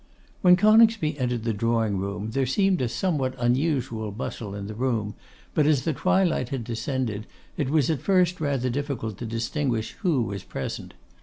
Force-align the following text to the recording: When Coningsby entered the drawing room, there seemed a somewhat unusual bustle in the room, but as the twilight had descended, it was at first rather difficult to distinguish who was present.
When 0.41 0.55
Coningsby 0.55 1.19
entered 1.19 1.43
the 1.43 1.53
drawing 1.53 1.97
room, 1.99 2.31
there 2.31 2.47
seemed 2.47 2.81
a 2.81 2.89
somewhat 2.89 3.35
unusual 3.37 4.09
bustle 4.11 4.55
in 4.55 4.65
the 4.65 4.73
room, 4.73 5.13
but 5.53 5.67
as 5.67 5.83
the 5.83 5.93
twilight 5.93 6.49
had 6.49 6.63
descended, 6.63 7.27
it 7.55 7.69
was 7.69 7.87
at 7.91 8.01
first 8.01 8.41
rather 8.41 8.71
difficult 8.71 9.19
to 9.19 9.27
distinguish 9.27 9.91
who 10.01 10.23
was 10.23 10.41
present. 10.43 10.95